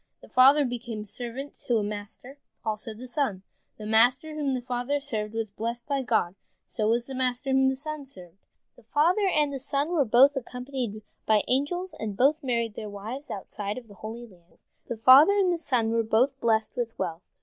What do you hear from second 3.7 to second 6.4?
The master whom the father served was blessed by God,